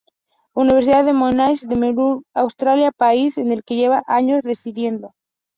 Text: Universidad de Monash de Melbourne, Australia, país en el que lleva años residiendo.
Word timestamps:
Universidad 0.55 1.05
de 1.05 1.13
Monash 1.13 1.61
de 1.61 1.75
Melbourne, 1.75 2.23
Australia, 2.33 2.91
país 2.91 3.37
en 3.37 3.51
el 3.51 3.63
que 3.63 3.75
lleva 3.75 4.03
años 4.07 4.41
residiendo. 4.43 5.13